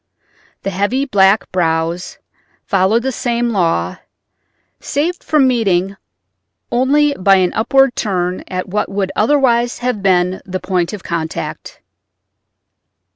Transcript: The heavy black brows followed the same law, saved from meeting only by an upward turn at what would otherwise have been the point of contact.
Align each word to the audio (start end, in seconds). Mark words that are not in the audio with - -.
The 0.63 0.71
heavy 0.71 1.05
black 1.05 1.51
brows 1.51 2.17
followed 2.65 3.03
the 3.03 3.11
same 3.11 3.51
law, 3.51 3.97
saved 4.79 5.23
from 5.23 5.47
meeting 5.47 5.95
only 6.71 7.13
by 7.13 7.35
an 7.35 7.53
upward 7.53 7.95
turn 7.95 8.43
at 8.47 8.67
what 8.67 8.89
would 8.89 9.11
otherwise 9.15 9.77
have 9.77 10.01
been 10.01 10.41
the 10.43 10.59
point 10.59 10.91
of 10.91 11.03
contact. 11.03 11.81